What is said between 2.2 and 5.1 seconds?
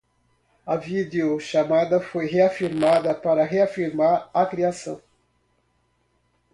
reafirmada para reafirmar a criação